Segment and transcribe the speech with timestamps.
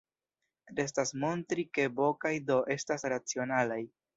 [0.79, 3.83] Restas montri ke "b" kaj "d" estas racionalaj.